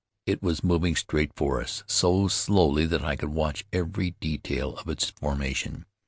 It 0.25 0.41
was 0.41 0.63
moving 0.63 0.95
straight 0.95 1.31
for 1.35 1.61
us, 1.61 1.83
so 1.85 2.27
slowly 2.27 2.87
that 2.87 3.03
I 3.05 3.15
could 3.15 3.29
watch 3.29 3.65
every 3.71 4.15
detail 4.19 4.75
of 4.77 4.89
its 4.89 5.11
formation. 5.11 5.85